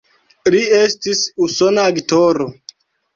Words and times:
Li 0.53 0.61
estis 0.77 1.21
usona 1.47 1.83
aktoro. 1.91 2.49